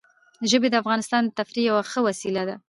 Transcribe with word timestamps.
ژبې 0.49 0.67
د 0.71 0.75
افغانانو 0.81 1.29
د 1.29 1.35
تفریح 1.39 1.63
یوه 1.69 1.81
ښه 1.91 1.99
وسیله 2.07 2.43
ده. 2.49 2.55